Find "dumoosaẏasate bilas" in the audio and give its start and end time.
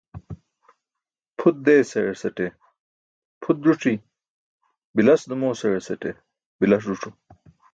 5.29-6.81